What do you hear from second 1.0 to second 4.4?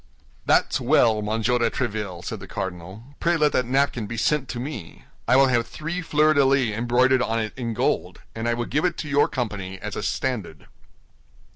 Monsieur de Tréville," said the cardinal; "pray let that napkin be